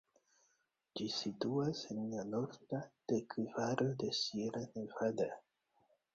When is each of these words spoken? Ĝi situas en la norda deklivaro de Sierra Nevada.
Ĝi 0.99 1.09
situas 1.17 1.81
en 1.97 1.99
la 2.13 2.23
norda 2.31 2.81
deklivaro 3.13 3.87
de 4.01 4.11
Sierra 4.23 4.65
Nevada. 4.73 5.31